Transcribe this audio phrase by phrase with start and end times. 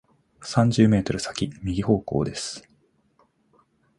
[0.41, 2.67] 三十メートル先、右方向です。